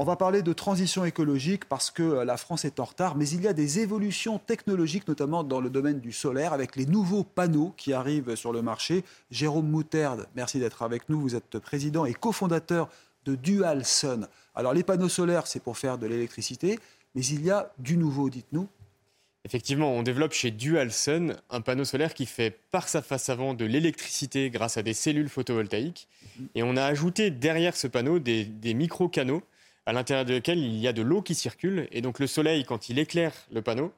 On 0.00 0.04
va 0.04 0.14
parler 0.14 0.42
de 0.42 0.52
transition 0.52 1.04
écologique 1.04 1.64
parce 1.64 1.90
que 1.90 2.04
euh, 2.04 2.24
la 2.24 2.36
France 2.36 2.64
est 2.64 2.78
en 2.78 2.84
retard, 2.84 3.16
mais 3.16 3.28
il 3.30 3.42
y 3.42 3.48
a 3.48 3.52
des 3.52 3.80
évolutions 3.80 4.38
technologiques, 4.38 5.08
notamment 5.08 5.42
dans 5.42 5.60
le 5.60 5.70
domaine 5.70 5.98
du 5.98 6.12
solaire, 6.12 6.52
avec 6.52 6.76
les 6.76 6.86
nouveaux 6.86 7.24
panneaux 7.24 7.74
qui 7.76 7.92
arrivent 7.92 8.36
sur 8.36 8.52
le 8.52 8.62
marché. 8.62 9.02
Jérôme 9.32 9.68
Moutarde, 9.68 10.28
merci 10.36 10.60
d'être 10.60 10.82
avec 10.82 11.08
nous. 11.08 11.20
Vous 11.20 11.34
êtes 11.34 11.58
président 11.58 12.04
et 12.04 12.14
cofondateur 12.14 12.88
de 13.24 13.34
Dual 13.34 13.84
Sun. 13.84 14.28
Alors 14.54 14.72
les 14.72 14.84
panneaux 14.84 15.08
solaires, 15.08 15.48
c'est 15.48 15.60
pour 15.60 15.76
faire 15.76 15.98
de 15.98 16.06
l'électricité, 16.06 16.78
mais 17.16 17.26
il 17.26 17.44
y 17.44 17.50
a 17.50 17.72
du 17.80 17.96
nouveau, 17.96 18.30
dites-nous. 18.30 18.68
Effectivement, 19.44 19.90
on 19.90 20.04
développe 20.04 20.32
chez 20.32 20.52
Dual 20.52 20.92
Sun 20.92 21.34
un 21.50 21.60
panneau 21.60 21.84
solaire 21.84 22.14
qui 22.14 22.26
fait 22.26 22.56
par 22.70 22.88
sa 22.88 23.02
face 23.02 23.30
avant 23.30 23.52
de 23.52 23.64
l'électricité 23.64 24.48
grâce 24.50 24.76
à 24.76 24.84
des 24.84 24.94
cellules 24.94 25.28
photovoltaïques. 25.28 26.06
Et 26.54 26.62
on 26.62 26.76
a 26.76 26.84
ajouté 26.84 27.32
derrière 27.32 27.76
ce 27.76 27.88
panneau 27.88 28.20
des, 28.20 28.44
des 28.44 28.74
micro-canaux 28.74 29.42
à 29.88 29.92
l'intérieur 29.94 30.26
desquels 30.26 30.58
il 30.58 30.76
y 30.76 30.86
a 30.86 30.92
de 30.92 31.00
l'eau 31.00 31.22
qui 31.22 31.34
circule. 31.34 31.88
Et 31.92 32.02
donc 32.02 32.18
le 32.18 32.26
soleil, 32.26 32.64
quand 32.66 32.90
il 32.90 32.98
éclaire 32.98 33.32
le 33.50 33.62
panneau, 33.62 33.90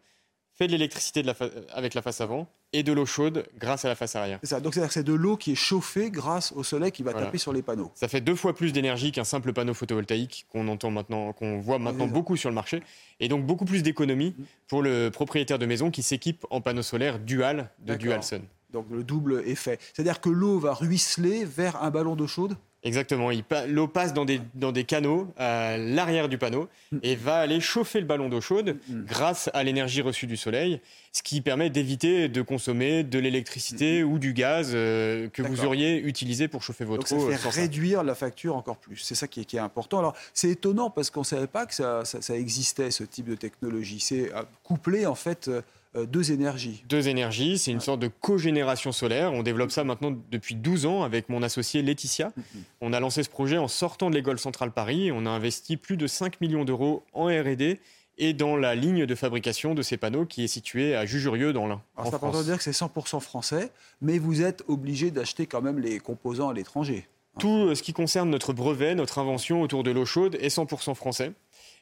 fait 0.55 0.69
de 0.69 0.73
l'électricité 0.73 1.25
avec 1.73 1.95
la 1.95 2.03
face 2.03 2.21
avant 2.21 2.47
et 2.73 2.85
de 2.85 2.93
l'eau 2.93 3.07
chaude 3.07 3.45
grâce 3.59 3.85
à 3.85 3.89
la 3.89 3.97
face 3.97 4.15
arrière. 4.15 4.39
C'est 4.43 4.51
ça. 4.51 4.61
Donc 4.61 4.75
c'est 4.75 5.03
de 5.03 5.13
l'eau 5.13 5.37
qui 5.37 5.51
est 5.51 5.57
chauffée 5.57 6.13
grâce 6.13 6.53
au 6.53 6.63
soleil 6.63 6.93
qui 6.93 7.03
va 7.03 7.11
Voilà. 7.11 7.27
taper 7.27 7.39
sur 7.39 7.53
les 7.53 7.63
panneaux. 7.63 7.91
Ça 7.97 8.07
fait 8.07 8.21
deux 8.21 8.37
fois 8.37 8.55
plus 8.55 8.73
d'énergie 8.73 9.11
qu'un 9.11 9.25
simple 9.25 9.53
panneau 9.53 9.75
photovoltaïque 9.75 10.47
qu'on 10.49 10.69
entend 10.69 10.93
maintenant, 10.93 11.33
qu'on 11.33 11.59
voit 11.59 11.81
maintenant 11.81 12.07
beaucoup 12.07 12.37
sur 12.37 12.51
le 12.51 12.55
marché, 12.55 12.85
et 13.19 13.27
donc 13.27 13.45
beaucoup 13.45 13.65
plus 13.65 13.83
d'économie 13.83 14.37
pour 14.69 14.83
le 14.83 15.11
propriétaire 15.11 15.59
de 15.59 15.67
maison 15.67 15.91
qui 15.91 16.05
s'équipe 16.05 16.47
en 16.51 16.61
panneau 16.61 16.83
solaire 16.83 17.19
dual 17.19 17.71
de 17.81 17.87
D'accord. 17.87 18.03
Dual 18.03 18.23
Sun. 18.23 18.43
Donc 18.73 18.87
le 18.93 19.03
double 19.03 19.43
effet. 19.47 19.81
C'est-à-dire 19.93 20.21
que 20.21 20.29
l'eau 20.29 20.61
va 20.61 20.73
ruisseler 20.75 21.45
vers 21.45 21.83
un 21.83 21.91
ballon 21.91 22.15
d'eau 22.15 22.29
chaude? 22.29 22.57
Exactement. 22.83 23.29
L'eau 23.69 23.89
passe 23.89 24.15
dans 24.15 24.25
des, 24.25 24.41
dans 24.55 24.73
des 24.73 24.85
canaux 24.85 25.29
à 25.37 25.77
l'arrière 25.77 26.29
du 26.31 26.39
panneau 26.39 26.67
et 27.03 27.15
va 27.15 27.37
aller 27.37 27.61
chauffer 27.61 28.01
le 28.01 28.07
ballon 28.07 28.31
d'eau 28.31 28.41
chaude 28.41 28.79
grâce 28.89 29.51
à 29.53 29.63
l'énergie 29.63 30.01
reçue 30.01 30.27
du 30.27 30.39
soleil, 30.39 30.81
ce 31.13 31.23
qui 31.23 31.43
permet 31.43 31.69
d'éviter 31.69 32.29
de 32.31 32.41
consommer 32.41 33.05
de 33.05 33.19
l'électricité 33.19 34.03
ou 34.03 34.19
du 34.19 34.33
gaz 34.33 34.71
euh, 34.73 35.29
que 35.29 35.43
vous 35.43 35.65
auriez 35.67 35.99
utilisé 35.99 36.49
pour 36.49 36.63
chauffer 36.63 36.85
Donc 36.85 36.95
votre 36.97 37.09
ça 37.09 37.17
eau. 37.17 37.27
euh, 37.29 37.33
fait 37.33 37.37
sans 37.37 37.51
ça. 37.51 37.61
réduire 37.61 38.03
la 38.03 38.15
facture 38.15 38.57
encore 38.57 38.79
plus. 38.79 38.97
C'est 38.97 39.15
ça 39.15 39.29
qui 39.29 39.41
est, 39.41 39.45
qui 39.45 39.57
est 39.57 39.61
important. 39.61 39.99
Alors 39.99 40.15
c'est 40.33 40.49
étonnant 40.49 40.89
parce 40.89 41.11
qu'on 41.11 41.21
ne 41.21 41.25
savait 41.27 41.47
pas 41.49 41.67
que 41.67 41.75
ça, 41.75 42.05
ça- 42.07 42.23
ça 42.23 42.35
existait, 42.35 42.91
ce 42.91 43.05
type 43.05 43.29
de 43.29 43.35
technologie. 43.35 44.01
C'est 44.01 44.33
euh, 44.35 44.43
coupler 44.63 45.05
en 45.05 45.15
fait 45.15 45.49
euh, 45.49 45.61
deux 45.95 46.33
énergies. 46.33 46.85
Deux 46.89 47.09
énergies, 47.09 47.59
c'est 47.59 47.71
une 47.73 47.81
sorte 47.81 48.01
de 48.01 48.09
cogénération 48.09 48.93
solaire. 48.93 49.33
On 49.33 49.43
développe 49.43 49.71
ça 49.71 49.85
maintenant 49.85 50.13
depuis 50.31 50.55
12 50.55 50.87
ans 50.87 51.03
avec 51.03 51.29
mon 51.29 51.43
associé 51.43 51.83
Laetitia. 51.83 52.33
On 52.81 52.93
a 52.93 53.01
lancé 53.01 53.23
ce 53.23 53.31
projet 53.31 53.59
en 53.59 53.69
sortant 53.69 54.11
de 54.11 54.15
l'école 54.15 54.39
centrale 54.39 54.71
Paris. 54.71 55.11
On 55.13 55.27
a 55.27 55.31
investi 55.31 55.77
plus 55.77 55.97
de 55.97 56.07
5 56.07 56.41
millions 56.41 56.65
d'euros 56.65 57.05
en 57.13 57.27
R&D 57.27 57.81
et 58.21 58.35
dans 58.35 58.55
la 58.55 58.75
ligne 58.75 59.07
de 59.07 59.15
fabrication 59.15 59.75
de 59.75 59.83
ces 59.83 59.97
panneaux 59.97 60.27
qui 60.27 60.45
est 60.45 60.49
située 60.49 60.95
à 60.95 61.07
Jujurieux 61.07 61.53
dans 61.53 61.67
l'Ain. 61.67 61.81
Alors 61.97 62.11
c'est 62.11 62.17
important 62.17 62.39
de 62.39 62.45
dire 62.45 62.59
que 62.59 62.63
c'est 62.63 62.71
100% 62.71 63.19
français, 63.21 63.73
mais 64.01 64.19
vous 64.19 64.43
êtes 64.43 64.63
obligé 64.69 65.11
d'acheter 65.11 65.47
quand 65.47 65.63
même 65.63 65.79
les 65.79 65.99
composants 65.99 66.51
à 66.51 66.55
l'étranger. 66.55 67.09
Tout 67.39 67.69
euh, 67.69 67.75
ce 67.75 67.83
qui 67.83 67.93
concerne 67.93 68.29
notre 68.29 68.53
brevet, 68.53 68.95
notre 68.95 69.19
invention 69.19 69.63
autour 69.63 69.83
de 69.83 69.91
l'eau 69.91 70.05
chaude 70.05 70.37
est 70.41 70.55
100% 70.55 70.95
français. 70.95 71.33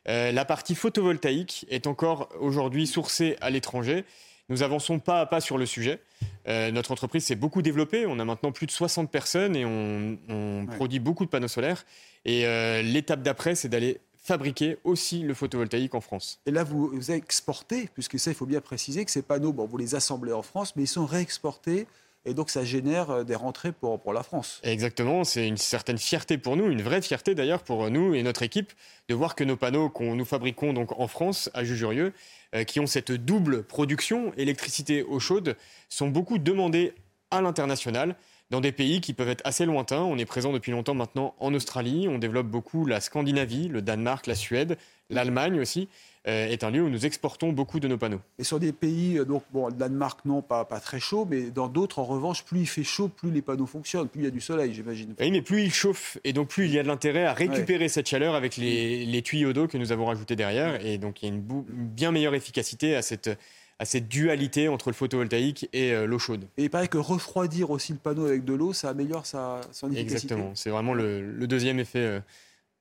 Euh, 0.09 0.33
la 0.33 0.45
partie 0.45 0.75
photovoltaïque 0.75 1.67
est 1.69 1.87
encore 1.87 2.29
aujourd'hui 2.41 2.87
sourcée 2.87 3.37
à 3.41 3.51
l'étranger. 3.51 4.05
Nous 4.49 4.63
avançons 4.63 4.99
pas 4.99 5.21
à 5.21 5.27
pas 5.27 5.41
sur 5.41 5.59
le 5.59 5.67
sujet. 5.67 6.01
Euh, 6.49 6.71
notre 6.71 6.93
entreprise 6.93 7.25
s'est 7.27 7.35
beaucoup 7.37 7.61
développée. 7.61 8.07
On 8.07 8.19
a 8.19 8.25
maintenant 8.25 8.51
plus 8.51 8.67
de 8.67 8.71
60 8.71 9.11
personnes 9.11 9.55
et 9.55 9.65
on, 9.67 10.17
on 10.29 10.67
Ouais. 10.67 10.75
produit 10.77 10.99
beaucoup 11.01 11.25
de 11.27 11.31
panneaux 11.31 11.49
solaires. 11.49 11.85
Et 12.25 12.47
euh, 12.47 12.81
l'étape 12.83 13.23
d'après, 13.23 13.55
c'est 13.55 13.69
d'aller 13.69 14.01
fabriquer 14.17 14.79
aussi 14.85 15.21
le 15.21 15.35
photovoltaïque 15.35 15.95
en 15.95 16.01
France. 16.01 16.41
Et 16.47 16.51
là, 16.51 16.65
vous, 16.65 16.89
vous 16.89 17.11
exportez, 17.11 17.89
puisque 17.95 18.19
ça, 18.19 18.31
il 18.31 18.35
faut 18.35 18.47
bien 18.47 18.61
préciser 18.61 19.05
que 19.05 19.11
ces 19.11 19.23
panneaux, 19.23 19.53
bon, 19.53 19.67
vous 19.67 19.77
les 19.77 19.95
assemblez 19.95 20.33
en 20.33 20.43
France, 20.43 20.75
mais 20.77 20.83
ils 20.85 20.89
sont 20.89 21.07
réexportés, 21.07 21.87
et 22.29 22.35
donc 22.35 22.51
ça 22.51 22.65
génère 22.65 23.11
euh, 23.11 23.25
des 23.25 23.35
rentrées 23.35 23.73
pour, 23.73 24.01
pour 24.01 24.13
la 24.13 24.23
France. 24.23 24.61
Exactement, 24.63 25.25
c'est 25.25 25.49
une 25.49 25.57
certaine 25.57 25.99
fierté 25.99 26.39
pour 26.39 26.57
nous, 26.57 26.71
une 26.71 26.83
vraie 26.83 27.03
fierté 27.03 27.35
d'ailleurs 27.35 27.63
pour 27.63 27.91
nous 27.91 28.15
et 28.15 28.23
notre 28.23 28.43
équipe, 28.43 28.73
de 29.09 29.15
voir 29.15 29.35
que 29.35 29.45
nos 29.45 29.57
panneaux 29.57 29.89
qu'on 29.89 30.15
nous 30.15 30.25
fabriquons 30.25 30.73
donc 30.73 30.99
en 30.99 31.09
France, 31.09 31.51
à 31.55 31.65
Jujurieux, 31.65 32.13
euh, 32.55 32.65
qui 32.65 32.81
ont 32.81 32.87
cette 32.87 33.13
double 33.13 33.63
production, 33.63 34.33
électricité 34.37 35.03
eau 35.03 35.19
chaude, 35.19 35.57
sont 35.89 36.09
beaucoup 36.09 36.39
demandés 36.39 36.95
à 37.31 37.41
l'international, 37.41 38.17
dans 38.51 38.61
des 38.61 38.73
pays 38.73 39.01
qui 39.01 39.13
peuvent 39.13 39.29
être 39.29 39.43
assez 39.45 39.67
lointains. 39.67 40.03
On 40.03 40.17
est 40.19 40.25
présent 40.25 40.53
depuis 40.53 40.73
longtemps 40.73 40.95
maintenant 40.95 41.35
en 41.39 41.53
Australie, 41.55 42.09
on 42.09 42.19
développe 42.19 42.47
beaucoup 42.47 42.87
la 42.87 43.01
Scandinavie, 43.01 43.69
le 43.69 43.83
Danemark, 43.83 44.27
la 44.27 44.35
Suède, 44.35 44.79
l'Allemagne 45.11 45.61
aussi, 45.61 45.89
euh, 46.27 46.49
est 46.49 46.65
un 46.65 46.71
lieu 46.71 46.83
où 46.83 46.89
nous 46.89 47.07
exportons 47.07 47.53
beaucoup 47.53 47.81
de 47.81 47.89
nos 47.89 47.97
panneaux. 47.97 48.21
Et 48.39 48.45
sur 48.45 48.59
des 48.61 48.73
pays, 48.73 49.19
euh, 49.19 49.25
donc, 49.25 49.45
bon, 49.53 49.69
le 49.69 49.75
Danemark, 49.75 50.25
non, 50.25 50.43
pas, 50.43 50.65
pas 50.65 50.81
très 50.81 51.01
chaud, 51.01 51.27
mais 51.29 51.51
dans 51.51 51.69
d'autres, 51.69 51.99
en 51.99 52.05
revanche, 52.05 52.45
plus 52.45 52.61
il 52.61 52.67
fait 52.67 52.85
chaud, 52.85 53.09
plus 53.09 53.31
les 53.31 53.41
panneaux 53.41 53.67
fonctionnent, 53.67 54.09
plus 54.09 54.23
il 54.23 54.25
y 54.25 54.29
a 54.29 54.31
du 54.31 54.41
soleil, 54.41 54.75
j'imagine. 54.75 55.15
Oui, 55.19 55.31
mais 55.31 55.43
plus 55.43 55.63
il 55.63 55.73
chauffe 55.73 56.19
et 56.25 56.33
donc 56.33 56.49
plus 56.49 56.67
il 56.67 56.73
y 56.73 56.79
a 56.79 56.83
de 56.83 56.89
l'intérêt 56.89 57.25
à 57.25 57.33
récupérer 57.33 57.89
cette 57.89 58.09
chaleur 58.09 58.35
avec 58.35 58.57
les, 58.57 59.07
les 59.07 59.23
tuyaux 59.23 59.53
d'eau 59.53 59.69
que 59.69 59.79
nous 59.79 59.93
avons 59.93 60.07
rajoutés 60.07 60.37
derrière. 60.37 60.85
Et 60.85 60.99
donc 60.99 61.23
il 61.23 61.29
y 61.29 61.31
a 61.31 61.35
une 61.35 61.43
bien 61.43 62.13
meilleure 62.13 62.35
efficacité 62.35 62.95
à 62.95 63.03
cette, 63.03 63.31
à 63.79 63.85
cette 63.85 64.09
dualité 64.09 64.69
entre 64.69 64.89
le 64.89 64.95
photovoltaïque 64.95 65.69
et 65.73 65.93
euh, 65.93 66.07
l'eau 66.07 66.19
chaude. 66.19 66.47
Et 66.57 66.65
il 66.65 66.71
paraît 66.71 66.89
que 66.89 66.99
refroidir 66.99 67.71
aussi 67.71 67.93
le 67.93 67.99
panneau 67.99 68.27
avec 68.27 68.45
de 68.45 68.53
l'eau, 68.53 68.73
ça 68.73 68.91
améliore 68.91 69.25
sa, 69.25 69.61
son 69.73 69.93
efficacité. 69.93 70.35
Exactement. 70.35 70.55
C'est 70.55 70.71
vraiment 70.71 70.95
le, 70.95 71.21
le 71.23 71.47
deuxième 71.47 71.79
effet 71.79 72.01
euh, 72.01 72.21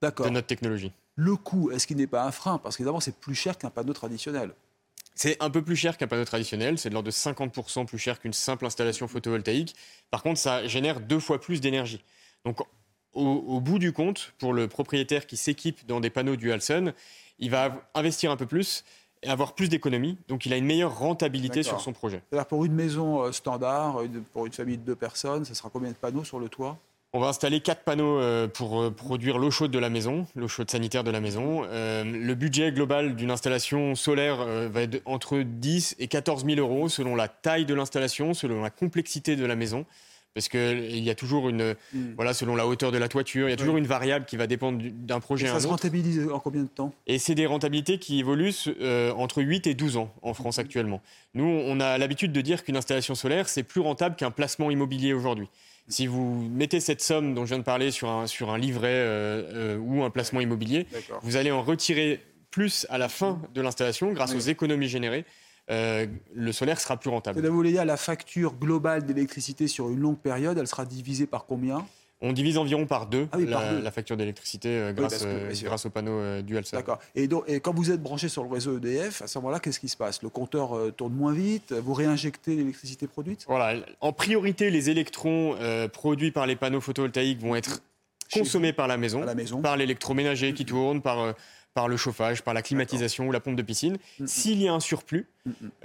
de 0.02 0.30
notre 0.30 0.48
technologie. 0.48 0.92
Le 1.16 1.36
coût, 1.36 1.72
est-ce 1.72 1.86
qu'il 1.88 1.98
n'est 1.98 2.08
pas 2.08 2.24
un 2.24 2.32
frein? 2.32 2.58
Parce 2.58 2.78
qu'évidemment, 2.78 3.00
c'est 3.00 3.16
plus 3.16 3.36
cher 3.36 3.58
qu'un 3.58 3.70
panneau 3.70 3.94
traditionnel. 3.94 4.52
C'est 5.14 5.42
un 5.42 5.50
peu 5.50 5.64
plus 5.64 5.76
cher 5.76 5.98
qu'un 5.98 6.08
panneau 6.08 6.26
traditionnel, 6.26 6.78
c'est 6.78 6.90
de 6.90 6.94
l'ordre 6.94 7.08
de 7.08 7.12
50% 7.12 7.86
plus 7.86 7.98
cher 7.98 8.20
qu'une 8.20 8.34
simple 8.34 8.66
installation 8.66 9.08
photovoltaïque. 9.08 9.76
Par 10.12 10.22
contre, 10.22 10.40
ça 10.40 10.68
génère 10.68 11.00
deux 11.00 11.20
fois 11.20 11.42
plus 11.42 11.60
d'énergie. 11.60 12.04
Donc, 12.46 12.62
au, 13.14 13.24
au 13.24 13.60
bout 13.60 13.80
du 13.80 13.94
compte, 13.94 14.34
pour 14.38 14.54
le 14.54 14.68
propriétaire 14.68 15.26
qui 15.26 15.38
s'équipe 15.38 15.88
dans 15.88 16.00
des 16.00 16.12
panneaux 16.12 16.36
Dual 16.36 16.62
Sun, 16.62 16.94
il 17.40 17.50
va 17.50 17.88
investir 17.96 18.30
un 18.30 18.38
peu 18.38 18.46
plus 18.46 18.84
et 19.28 19.30
avoir 19.32 19.54
plus 19.54 19.70
d'économies. 19.70 20.18
Donc, 20.28 20.46
il 20.46 20.54
a 20.54 20.58
une 20.58 20.66
meilleure 20.66 20.98
rentabilité 20.98 21.64
sur 21.64 21.82
son 21.82 21.94
projet. 21.94 22.22
C'est-à-dire 22.30 22.48
pour 22.48 22.66
une 22.66 22.74
maison 22.74 23.24
euh, 23.24 23.32
standard, 23.32 24.02
une- 24.02 24.24
pour 24.24 24.46
une 24.46 24.54
famille 24.54 24.78
de 24.78 24.84
deux 24.84 24.96
personnes, 24.96 25.46
ça 25.46 25.54
sera 25.54 25.70
combien 25.72 25.90
de 25.92 25.96
panneaux 25.96 26.24
sur 26.24 26.40
le 26.40 26.50
toit? 26.50 26.78
On 27.14 27.20
va 27.20 27.28
installer 27.30 27.62
quatre 27.62 27.84
panneaux 27.84 28.20
euh, 28.20 28.48
pour 28.48 28.82
euh, 28.82 28.92
produire 28.92 29.38
l'eau 29.38 29.50
chaude 29.50 29.72
de 29.72 29.80
la 29.80 29.90
maison, 29.90 30.28
l'eau 30.36 30.48
chaude 30.50 30.70
sanitaire 30.70 31.04
de 31.06 31.10
la 31.12 31.22
maison. 31.22 31.64
Euh, 31.66 32.04
le 32.04 32.36
budget 32.36 32.72
global 32.74 33.16
d'une 33.16 33.32
installation 33.32 33.96
solaire 33.96 34.42
euh, 34.42 34.68
va 34.72 34.82
être 34.82 35.02
entre 35.06 35.40
10 35.40 35.96
et 36.00 36.08
14 36.08 36.46
000 36.46 36.60
euros 36.60 36.90
selon 36.90 37.16
la 37.16 37.28
taille 37.30 37.66
de 37.66 37.74
l'installation, 37.74 38.34
selon 38.34 38.62
la 38.62 38.70
complexité 38.70 39.36
de 39.38 39.46
la 39.46 39.56
maison. 39.56 39.86
Parce 40.38 40.50
qu'il 40.50 41.00
y 41.04 41.10
a 41.10 41.16
toujours 41.16 41.50
une, 41.50 41.74
Hmm. 41.96 42.14
voilà, 42.16 42.32
selon 42.36 42.56
la 42.56 42.68
hauteur 42.68 42.92
de 42.92 43.00
la 43.00 43.08
toiture, 43.08 43.48
il 43.48 43.50
y 43.50 43.54
a 43.54 43.58
toujours 43.58 43.74
Oui. 43.74 43.80
une 43.82 43.88
variable 43.88 44.26
qui 44.26 44.38
va 44.38 44.46
dépendre 44.46 44.78
du- 44.78 44.92
d'un 44.92 45.20
projet 45.20 45.48
à 45.48 45.50
Ça 45.50 45.56
un 45.56 45.60
se 45.62 45.66
rentabilise 45.68 46.28
en 46.32 46.40
combien 46.40 46.62
de 46.62 46.68
temps? 46.68 46.94
Et 47.08 47.18
c'est 47.18 47.34
des 47.34 47.48
rentabilités 47.48 47.98
qui 47.98 48.20
évoluent 48.20 48.54
euh, 48.80 49.12
entre 49.14 49.42
8 49.42 49.66
et 49.66 49.74
12 49.74 49.98
ans 49.98 50.14
en 50.22 50.36
France 50.36 50.60
actuellement. 50.60 51.02
Nous, 51.34 51.44
on 51.44 51.80
a 51.80 51.98
l'habitude 51.98 52.32
de 52.34 52.42
dire 52.42 52.64
qu'une 52.64 52.78
installation 52.78 53.16
solaire, 53.16 53.50
c'est 53.50 53.64
plus 53.64 53.82
rentable 53.82 54.16
qu'un 54.16 54.30
placement 54.30 54.70
immobilier 54.70 55.12
aujourd'hui. 55.14 55.48
Si 55.88 56.06
vous 56.06 56.48
mettez 56.52 56.80
cette 56.82 57.02
somme 57.02 57.34
dont 57.34 57.46
je 57.46 57.50
viens 57.50 57.58
de 57.60 57.64
parler 57.64 57.90
sur 57.90 58.08
un, 58.12 58.28
sur 58.28 58.52
un 58.52 58.60
livret 58.60 58.90
euh, 58.92 59.76
euh, 59.76 59.78
ou 59.80 60.04
un 60.04 60.12
placement 60.12 60.40
immobilier, 60.40 60.86
vous 61.24 61.36
allez 61.36 61.50
en 61.50 61.64
retirer 61.64 62.20
plus 62.52 62.86
à 62.92 63.00
la 63.00 63.10
fin 63.10 63.42
de 63.56 63.62
l'installation 63.62 64.12
grâce 64.12 64.34
Oui. 64.34 64.38
aux 64.38 64.42
économies 64.42 64.88
générées. 64.88 65.26
Euh, 65.70 66.06
le 66.34 66.52
solaire 66.52 66.80
sera 66.80 66.98
plus 66.98 67.10
rentable. 67.10 67.46
Vous 67.46 67.54
voulez 67.56 67.72
dire, 67.72 67.86
la 67.86 67.98
facture 67.98 68.54
globale 68.56 69.06
d'électricité 69.06 69.68
sur 69.68 69.90
une 69.90 70.00
longue 70.00 70.18
période, 70.20 70.58
elle 70.58 70.68
sera 70.68 70.86
divisée 70.86 71.28
par 71.28 71.46
combien? 71.46 71.86
On 72.20 72.34
divise 72.34 72.58
environ 72.58 72.88
par 72.88 73.06
deux, 73.06 73.28
Ah 73.32 73.38
oui, 73.38 73.46
par 73.46 73.62
la, 73.62 73.74
deux. 73.74 73.82
la 73.82 73.92
facture 73.92 74.18
d'électricité 74.18 74.70
euh, 74.70 74.92
grâce, 74.92 75.12
parce 75.12 75.24
que, 75.24 75.30
euh, 75.30 75.54
grâce 75.66 75.86
au 75.86 75.92
panneau 75.92 76.14
euh, 76.14 76.42
dual. 76.42 76.64
D'accord. 76.72 76.98
Et, 77.14 77.28
donc, 77.28 77.44
et 77.48 77.60
quand 77.60 77.76
vous 77.76 77.92
êtes 77.92 78.02
branché 78.02 78.28
sur 78.28 78.44
le 78.44 78.50
réseau 78.50 78.78
EDF, 78.78 79.22
à 79.22 79.28
ce 79.28 79.38
moment-là, 79.38 79.60
qu'est-ce 79.60 79.80
qui 79.80 79.88
se 79.88 79.98
passe? 79.98 80.24
Le 80.24 80.30
compteur 80.30 80.76
euh, 80.76 80.90
tourne 80.90 81.14
moins 81.14 81.32
vite 81.34 81.74
Vous 81.74 81.94
réinjectez 81.94 82.56
l'électricité 82.56 83.06
produite? 83.06 83.46
Voilà. 83.48 83.80
En 84.02 84.14
priorité, 84.14 84.72
les 84.72 84.90
électrons 84.90 85.56
produits 85.94 86.32
par 86.32 86.48
les 86.48 86.56
panneaux 86.56 86.82
photovoltaïques 86.82 87.40
vont 87.40 87.56
être 87.56 87.82
consommé 88.34 88.74
par 88.74 88.88
la 88.88 88.98
maison, 88.98 89.22
à 89.22 89.26
la 89.26 89.36
maison. 89.36 89.62
par 89.62 89.78
l'électroménager 89.78 90.54
qui 90.54 90.66
tourne, 90.66 91.02
par, 91.04 91.36
par 91.78 91.88
le 91.88 91.96
chauffage, 91.96 92.42
par 92.42 92.56
la 92.56 92.64
climatisation 92.64 93.28
ou 93.28 93.32
la 93.32 93.40
pompe 93.40 93.56
de 93.56 93.62
piscine. 93.62 94.00
S'il 94.26 94.60
y 94.60 94.68
a 94.68 94.74
un 94.74 94.80
surplus, 94.80 95.28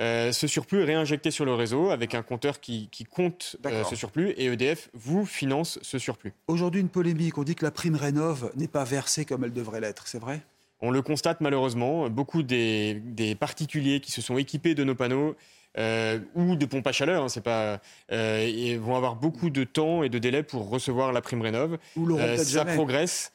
euh, 0.00 0.33
ce 0.33 0.47
surplus 0.47 0.81
est 0.81 0.85
réinjecté 0.85 1.31
sur 1.31 1.44
le 1.44 1.53
réseau 1.53 1.91
avec 1.91 2.15
un 2.15 2.23
compteur 2.23 2.61
qui, 2.61 2.89
qui 2.91 3.05
compte 3.05 3.56
euh, 3.67 3.85
ce 3.85 3.94
surplus 3.94 4.31
et 4.31 4.47
EDF 4.47 4.89
vous 4.94 5.27
finance 5.27 5.79
ce 5.83 5.99
surplus. 5.99 6.33
Aujourd'hui, 6.49 6.81
une 6.81 6.89
polémique. 6.89 7.37
On 7.37 7.43
dit 7.43 7.55
que 7.55 7.67
la 7.67 7.71
prime 7.71 7.97
rénov 7.97 8.53
n'est 8.56 8.69
pas 8.69 8.85
versée 8.85 9.27
comme 9.27 9.44
elle 9.44 9.53
devrait 9.53 9.83
l'être. 9.83 10.09
C'est 10.09 10.19
vrai? 10.19 10.41
On 10.81 10.91
le 10.91 11.03
constate 11.03 11.43
malheureusement, 11.43 12.09
beaucoup 12.09 12.43
des, 12.43 12.95
des 12.95 13.35
particuliers 13.35 14.00
qui 14.00 14.12
se 14.12 14.23
sont 14.23 14.38
équipés 14.38 14.75
de 14.75 14.85
nos 14.85 14.95
panneaux 14.95 15.37
euh, 15.79 16.19
ou 16.35 16.56
de 16.56 16.67
pompes 16.67 16.87
à 16.87 16.93
chaleur, 16.93 17.25
hein, 17.25 17.29
c'est 17.29 17.43
pas, 17.43 17.81
euh, 18.11 18.79
vont 18.81 18.97
avoir 18.97 19.17
beaucoup 19.17 19.49
de 19.49 19.65
temps 19.65 20.03
et 20.03 20.11
de 20.11 20.19
délai 20.19 20.43
pour 20.43 20.69
recevoir 20.69 21.12
la 21.12 21.23
prime 21.23 21.41
rénov. 21.41 21.79
Euh, 21.97 22.37
ça 22.37 22.45
jamais. 22.45 22.75
progresse. 22.75 23.33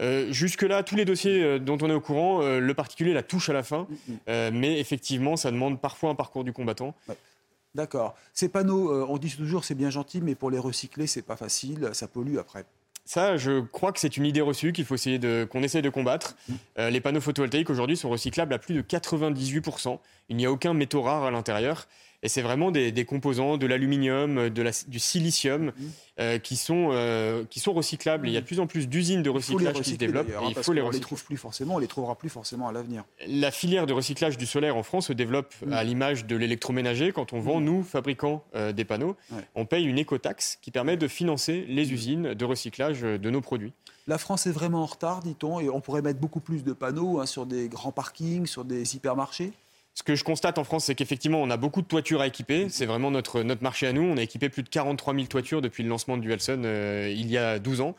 Euh, 0.00 0.32
Jusque-là, 0.32 0.82
tous 0.82 0.96
les 0.96 1.04
dossiers 1.04 1.42
euh, 1.42 1.58
dont 1.58 1.78
on 1.80 1.90
est 1.90 1.94
au 1.94 2.00
courant, 2.00 2.42
euh, 2.42 2.60
le 2.60 2.74
particulier 2.74 3.12
la 3.12 3.22
touche 3.22 3.48
à 3.48 3.52
la 3.52 3.62
fin, 3.62 3.86
mais 4.26 4.78
effectivement, 4.78 5.36
ça 5.36 5.50
demande 5.50 5.80
parfois 5.80 6.10
un 6.10 6.14
parcours 6.14 6.44
du 6.44 6.52
combattant. 6.52 6.94
D'accord. 7.74 8.16
Ces 8.32 8.48
panneaux, 8.48 9.06
on 9.08 9.18
dit 9.18 9.34
toujours 9.34 9.64
c'est 9.64 9.74
bien 9.74 9.90
gentil, 9.90 10.20
mais 10.20 10.34
pour 10.34 10.50
les 10.50 10.58
recycler, 10.58 11.06
c'est 11.06 11.22
pas 11.22 11.36
facile. 11.36 11.90
Ça 11.92 12.08
pollue 12.08 12.38
après. 12.38 12.64
Ça, 13.08 13.38
je 13.38 13.60
crois 13.60 13.90
que 13.92 14.00
c'est 14.00 14.18
une 14.18 14.26
idée 14.26 14.42
reçue 14.42 14.74
qu'il 14.74 14.84
faut 14.84 14.94
essayer 14.94 15.18
de, 15.18 15.48
qu'on 15.50 15.62
essaie 15.62 15.80
de 15.80 15.88
combattre. 15.88 16.36
Euh, 16.78 16.90
les 16.90 17.00
panneaux 17.00 17.22
photovoltaïques 17.22 17.70
aujourd'hui 17.70 17.96
sont 17.96 18.10
recyclables 18.10 18.52
à 18.52 18.58
plus 18.58 18.74
de 18.74 18.82
98%. 18.82 19.98
Il 20.28 20.36
n'y 20.36 20.44
a 20.44 20.52
aucun 20.52 20.74
métaux 20.74 21.00
rare 21.00 21.24
à 21.24 21.30
l'intérieur. 21.30 21.88
Et 22.24 22.28
c'est 22.28 22.42
vraiment 22.42 22.72
des, 22.72 22.90
des 22.90 23.04
composants, 23.04 23.58
de 23.58 23.66
l'aluminium, 23.66 24.48
la- 24.48 24.70
du 24.88 24.98
silicium, 24.98 25.72
euh, 26.18 26.38
qui, 26.38 26.56
sont, 26.56 26.88
euh, 26.90 27.44
qui 27.48 27.60
sont 27.60 27.72
recyclables. 27.72 28.26
Et 28.26 28.30
il 28.30 28.34
y 28.34 28.36
a 28.36 28.40
de 28.40 28.46
plus 28.46 28.58
en 28.58 28.66
plus 28.66 28.88
d'usines 28.88 29.22
de 29.22 29.30
les 29.30 29.36
recyclage 29.36 29.80
qui 29.82 29.90
se 29.92 29.96
développent. 29.96 30.26
hein, 30.36 30.46
il 30.48 30.54
parce 30.54 30.66
faut 30.66 30.72
les 30.72 30.80
qu'on 30.80 30.86
les 30.86 30.88
recycler. 30.88 31.00
trouve 31.06 31.24
plus 31.24 31.36
forcément. 31.36 31.76
On 31.76 31.78
les 31.78 31.86
trouvera 31.86 32.16
plus 32.16 32.28
forcément 32.28 32.66
à 32.68 32.72
l'avenir. 32.72 33.04
La 33.28 33.52
filière 33.52 33.86
de 33.86 33.92
recyclage 33.92 34.36
du 34.36 34.46
solaire 34.46 34.76
en 34.76 34.82
France 34.82 35.06
se 35.06 35.12
développe 35.12 35.54
à 35.70 35.84
l'image 35.84 36.26
de 36.26 36.34
l'électroménager. 36.34 37.12
Quand 37.12 37.32
on 37.32 37.40
vend, 37.40 37.60
nous, 37.60 37.84
fabricants 37.84 38.42
euh, 38.56 38.72
des 38.72 38.84
panneaux, 38.84 39.16
Ouais. 39.30 39.42
on 39.54 39.64
paye 39.64 39.84
une 39.84 39.98
écotaxe 39.98 40.58
qui 40.60 40.72
permet 40.72 40.96
de 40.96 41.06
financer 41.06 41.64
les 41.68 41.92
usines 41.92 42.34
de 42.34 42.44
recyclage 42.44 43.04
euh, 43.04 43.18
de 43.18 43.30
nos 43.30 43.40
produits. 43.40 43.72
La 44.08 44.18
France 44.18 44.46
est 44.48 44.52
vraiment 44.52 44.82
en 44.82 44.86
retard, 44.86 45.20
dit-on, 45.22 45.60
et 45.60 45.68
on 45.68 45.80
pourrait 45.80 46.02
mettre 46.02 46.18
beaucoup 46.18 46.40
plus 46.40 46.64
de 46.64 46.72
panneaux 46.72 47.20
hein, 47.20 47.26
sur 47.26 47.46
des 47.46 47.68
grands 47.68 47.92
parkings, 47.92 48.46
sur 48.46 48.64
des 48.64 48.96
hypermarchés. 48.96 49.52
Ce 49.98 50.04
que 50.04 50.14
je 50.14 50.22
constate 50.22 50.58
en 50.58 50.64
France, 50.64 50.84
c'est 50.84 50.94
qu'effectivement, 50.94 51.42
on 51.42 51.50
a 51.50 51.56
beaucoup 51.56 51.82
de 51.82 51.88
toitures 51.88 52.20
à 52.20 52.28
équiper. 52.28 52.68
C'est 52.68 52.86
vraiment 52.86 53.10
notre, 53.10 53.42
notre 53.42 53.64
marché 53.64 53.84
à 53.88 53.92
nous. 53.92 54.02
On 54.02 54.16
a 54.16 54.22
équipé 54.22 54.48
plus 54.48 54.62
de 54.62 54.68
43 54.68 55.12
000 55.12 55.26
toitures 55.26 55.60
depuis 55.60 55.82
le 55.82 55.88
lancement 55.88 56.16
de 56.16 56.22
Dualson 56.22 56.62
euh, 56.64 57.12
il 57.12 57.28
y 57.28 57.36
a 57.36 57.58
12 57.58 57.80
ans. 57.80 57.96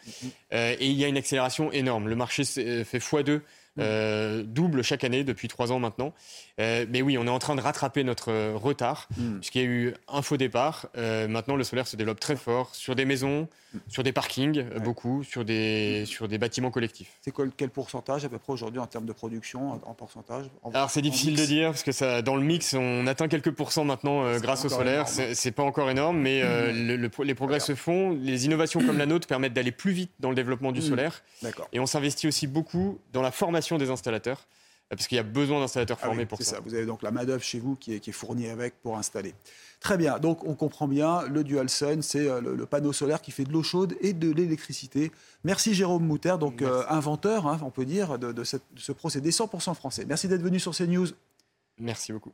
Euh, 0.54 0.78
et 0.80 0.86
il 0.88 0.94
y 0.94 1.04
a 1.04 1.10
une 1.10 1.18
accélération 1.18 1.74
énorme. 1.74 2.08
Le 2.08 2.16
marché 2.16 2.46
s'est- 2.46 2.86
fait 2.86 3.00
x2, 3.00 3.42
euh, 3.80 4.44
double 4.44 4.84
chaque 4.84 5.04
année 5.04 5.24
depuis 5.24 5.48
3 5.48 5.72
ans 5.72 5.80
maintenant. 5.80 6.14
Euh, 6.60 6.86
mais 6.90 7.02
oui, 7.02 7.18
on 7.18 7.26
est 7.26 7.30
en 7.30 7.40
train 7.40 7.56
de 7.56 7.62
rattraper 7.62 8.04
notre 8.04 8.32
retard, 8.54 9.08
puisqu'il 9.40 9.62
y 9.62 9.66
a 9.66 9.68
eu 9.68 9.94
un 10.08 10.22
faux 10.22 10.38
départ. 10.38 10.88
Euh, 10.98 11.28
maintenant, 11.28 11.56
le 11.56 11.64
solaire 11.64 11.88
se 11.88 11.96
développe 11.96 12.20
très 12.20 12.36
fort 12.36 12.74
sur 12.76 12.96
des 12.96 13.06
maisons, 13.06 13.48
sur 13.88 14.02
des 14.04 14.12
parkings, 14.12 14.64
beaucoup, 14.84 15.24
sur 15.24 15.46
des, 15.46 16.04
sur 16.06 16.28
des 16.28 16.38
bâtiments 16.38 16.72
collectifs. 16.72 17.12
C'est 17.22 17.34
quel, 17.34 17.52
quel 17.56 17.70
pourcentage 17.70 18.26
à 18.26 18.30
peu 18.30 18.40
près 18.40 18.52
aujourd'hui 18.54 18.80
en 18.80 18.88
termes 18.88 19.06
de 19.06 19.14
production, 19.14 19.72
en, 19.74 19.82
en 19.86 19.94
pourcentage 19.94 20.46
en- 20.64 20.72
Alors 20.72 20.90
c'est 20.90 21.02
difficile 21.04 21.32
mix 21.32 21.42
de 21.42 21.46
dire 21.48 21.70
parce 21.70 21.84
que 21.84 21.92
ça, 21.92 22.22
dans 22.22 22.36
le 22.36 22.42
mix, 22.44 22.74
on 22.74 23.06
atteint 23.08 23.28
quelques 23.28 23.52
pourcents 23.52 23.86
maintenant 23.86 24.24
grâce 24.40 24.66
au 24.66 24.70
solaire. 24.70 25.08
C'est 25.08 25.52
pas 25.52 25.64
encore 25.64 25.90
énorme, 25.90 26.18
mais 26.20 26.42
le- 26.74 26.96
le 26.96 27.10
pro- 27.10 27.24
les 27.24 27.36
progrès 27.36 27.60
se 27.60 27.76
font. 27.76 28.18
Les 28.22 28.46
innovations 28.46 28.80
comme 28.84 28.98
la 28.98 29.06
nôtre 29.06 29.28
permettent 29.28 29.54
d'aller 29.54 29.72
plus 29.72 29.92
vite 29.92 30.12
dans 30.20 30.30
le 30.30 30.36
développement 30.36 30.72
du 30.72 30.80
Mm. 30.80 30.84
solaire. 30.84 31.22
Et 31.72 31.80
on 31.80 31.86
s'investit 31.86 32.28
aussi 32.28 32.48
beaucoup 32.48 33.00
dans 33.14 33.22
la 33.22 33.32
formation 33.32 33.69
des 33.78 33.90
installateurs 33.90 34.48
euh, 34.92 34.96
parce 34.96 35.08
qu'il 35.08 35.16
y 35.18 35.20
a 35.20 35.24
besoin 35.24 35.60
d'installateurs 35.60 35.98
Ah 36.02 36.06
formés 36.08 36.22
oui, 36.24 36.26
pour 36.26 36.38
c'est 36.40 36.44
ça. 36.46 36.56
ça. 36.56 36.62
Vous 36.62 36.74
avez 36.74 36.86
donc 36.86 37.04
la 37.04 37.12
main-d'œuvre 37.12 37.44
chez 37.44 37.60
vous 37.60 37.76
qui 37.76 37.94
est, 37.94 38.00
qui 38.00 38.10
est 38.10 38.14
fournie 38.14 38.48
avec 38.50 38.82
pour 38.82 38.98
installer. 38.98 39.36
Très 39.80 39.98
bien. 39.98 40.20
Donc, 40.20 40.44
on 40.44 40.56
comprend 40.56 40.88
bien, 40.88 41.22
le 41.28 41.44
Dual 41.44 41.70
Sun, 41.70 42.02
c'est 42.02 42.28
euh, 42.28 42.42
le, 42.42 42.56
le 42.56 42.66
panneau 42.66 42.92
solaire 42.92 43.22
qui 43.22 43.32
fait 43.32 43.44
de 43.46 43.52
l'eau 43.54 43.64
chaude 43.64 43.96
et 44.02 44.12
de 44.14 44.30
l'électricité. 44.32 45.12
Merci 45.44 45.74
Jérôme 45.74 46.04
Mouter, 46.06 46.36
donc 46.40 46.62
euh, 46.62 46.84
inventeur, 46.90 47.48
hein, 47.48 47.60
on 47.64 47.70
peut 47.70 47.86
dire, 47.86 48.18
de, 48.20 48.32
de 48.34 48.44
cette- 48.44 48.64
de 48.74 48.80
ce 48.80 48.92
procédé 48.92 49.30
100% 49.32 49.74
français. 49.76 50.04
Merci 50.06 50.28
d'être 50.28 50.42
venu 50.42 50.60
sur 50.60 50.76
CNews. 50.76 51.08
Merci 51.78 52.12
beaucoup. 52.12 52.34